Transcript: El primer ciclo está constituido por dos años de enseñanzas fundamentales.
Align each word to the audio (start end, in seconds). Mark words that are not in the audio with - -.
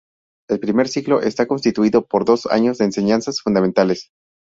El 0.49 0.59
primer 0.59 0.87
ciclo 0.87 1.21
está 1.21 1.45
constituido 1.45 2.07
por 2.07 2.25
dos 2.25 2.47
años 2.47 2.79
de 2.79 2.85
enseñanzas 2.85 3.39
fundamentales. 3.39 4.09